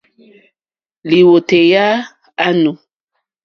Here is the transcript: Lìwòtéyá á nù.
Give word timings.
Lìwòtéyá 1.09 1.85
á 2.45 2.47
nù. 2.61 2.71